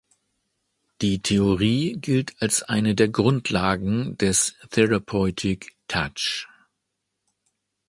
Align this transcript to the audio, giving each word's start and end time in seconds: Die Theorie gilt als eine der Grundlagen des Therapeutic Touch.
Die 1.01 1.21
Theorie 1.21 1.93
gilt 1.93 2.33
als 2.41 2.63
eine 2.63 2.95
der 2.95 3.07
Grundlagen 3.07 4.17
des 4.17 4.55
Therapeutic 4.71 5.75
Touch. 5.87 6.47